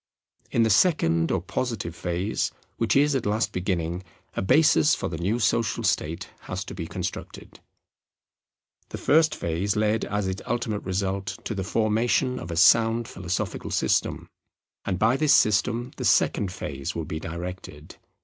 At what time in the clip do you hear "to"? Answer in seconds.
6.65-6.73, 11.43-11.53